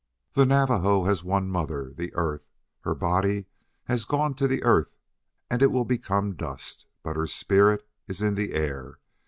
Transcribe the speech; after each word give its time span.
"The 0.33 0.47
Navajo 0.47 1.03
has 1.03 1.23
one 1.23 1.47
mother 1.47 1.93
the 1.95 2.11
earth. 2.15 2.49
Her 2.79 2.95
body 2.95 3.45
has 3.83 4.03
gone 4.03 4.33
to 4.33 4.47
the 4.47 4.63
earth 4.63 4.95
and 5.47 5.61
it 5.61 5.69
will 5.71 5.85
become 5.85 6.33
dust. 6.33 6.87
But 7.03 7.17
her 7.17 7.27
spirit 7.27 7.87
is 8.07 8.19
in 8.19 8.33
the 8.33 8.55
air. 8.55 8.97